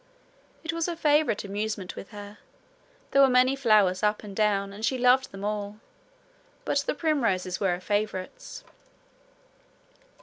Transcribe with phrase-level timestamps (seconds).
[0.63, 2.39] It was a favourite amusement with her.
[3.11, 5.77] There were many flowers up and down, and she loved them all,
[6.65, 8.63] but the primroses were her favourites.